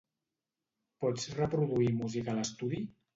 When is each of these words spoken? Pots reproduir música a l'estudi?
Pots 1.05 1.27
reproduir 1.39 1.91
música 1.99 2.33
a 2.33 2.35
l'estudi? 2.39 2.81